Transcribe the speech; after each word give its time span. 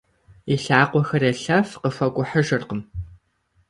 И 0.53 0.55
лъакъуэхэр 0.63 1.23
елъэф, 1.31 1.69
къыхуэкӏухьыжыркъым. 1.81 2.81